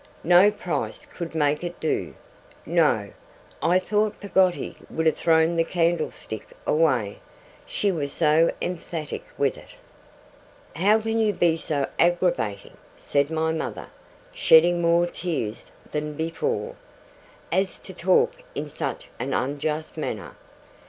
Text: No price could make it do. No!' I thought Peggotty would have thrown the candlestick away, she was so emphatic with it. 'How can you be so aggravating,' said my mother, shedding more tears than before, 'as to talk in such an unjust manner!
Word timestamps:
No 0.23 0.49
price 0.49 1.05
could 1.05 1.35
make 1.35 1.63
it 1.63 1.79
do. 1.79 2.15
No!' 2.65 3.11
I 3.61 3.77
thought 3.77 4.19
Peggotty 4.19 4.75
would 4.89 5.05
have 5.05 5.15
thrown 5.15 5.55
the 5.55 5.63
candlestick 5.63 6.53
away, 6.65 7.19
she 7.67 7.91
was 7.91 8.11
so 8.11 8.49
emphatic 8.63 9.23
with 9.37 9.59
it. 9.59 9.75
'How 10.75 10.99
can 10.99 11.19
you 11.19 11.33
be 11.33 11.55
so 11.55 11.85
aggravating,' 11.99 12.77
said 12.97 13.29
my 13.29 13.51
mother, 13.53 13.89
shedding 14.33 14.81
more 14.81 15.05
tears 15.05 15.71
than 15.91 16.13
before, 16.15 16.75
'as 17.51 17.77
to 17.77 17.93
talk 17.93 18.33
in 18.55 18.67
such 18.69 19.07
an 19.19 19.35
unjust 19.35 19.97
manner! 19.97 20.35